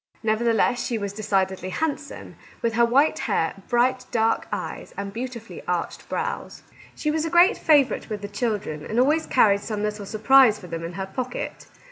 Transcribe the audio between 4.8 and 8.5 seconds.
and beautifully arched brows. She was a great favourite with the